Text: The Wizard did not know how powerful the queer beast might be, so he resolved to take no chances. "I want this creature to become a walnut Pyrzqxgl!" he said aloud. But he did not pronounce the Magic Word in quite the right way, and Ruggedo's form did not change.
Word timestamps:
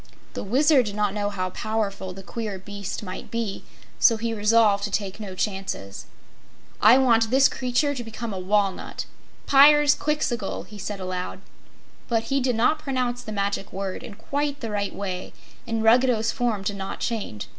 The 0.33 0.43
Wizard 0.43 0.87
did 0.87 0.95
not 0.95 1.13
know 1.13 1.29
how 1.29 1.51
powerful 1.51 2.11
the 2.11 2.23
queer 2.23 2.57
beast 2.57 3.03
might 3.03 3.29
be, 3.29 3.63
so 3.99 4.17
he 4.17 4.33
resolved 4.33 4.83
to 4.85 4.89
take 4.89 5.19
no 5.19 5.35
chances. 5.35 6.07
"I 6.81 6.97
want 6.97 7.29
this 7.29 7.47
creature 7.47 7.93
to 7.93 8.03
become 8.03 8.33
a 8.33 8.39
walnut 8.39 9.05
Pyrzqxgl!" 9.47 10.65
he 10.65 10.79
said 10.79 10.99
aloud. 10.99 11.39
But 12.07 12.23
he 12.33 12.39
did 12.41 12.55
not 12.55 12.79
pronounce 12.79 13.21
the 13.21 13.31
Magic 13.31 13.71
Word 13.71 14.01
in 14.01 14.15
quite 14.15 14.59
the 14.61 14.71
right 14.71 14.95
way, 14.95 15.33
and 15.67 15.83
Ruggedo's 15.83 16.31
form 16.31 16.63
did 16.63 16.77
not 16.77 16.99
change. 16.99 17.47